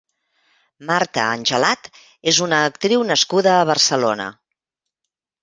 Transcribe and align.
Marta 0.91 1.25
Angelat 1.33 1.89
és 2.31 2.39
una 2.47 2.63
actriu 2.71 3.05
nascuda 3.11 3.55
a 3.59 3.69
Barcelona. 3.73 4.29